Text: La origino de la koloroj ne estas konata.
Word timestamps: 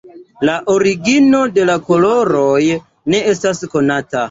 La 0.49 0.53
origino 0.75 1.41
de 1.59 1.67
la 1.71 1.75
koloroj 1.91 2.57
ne 2.69 3.23
estas 3.37 3.65
konata. 3.77 4.17